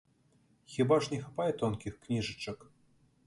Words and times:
Хіба 0.75 0.97
ж 1.03 1.09
не 1.11 1.19
хапае 1.25 1.47
тонкіх 1.61 1.93
кніжачак? 2.05 2.59